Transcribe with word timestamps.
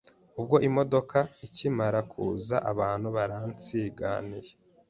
ubwo 0.39 0.55
imodoka 0.67 1.17
ikimara 1.47 1.99
kuza 2.11 2.55
abantu 2.71 3.07
baransiganiye 3.15 4.51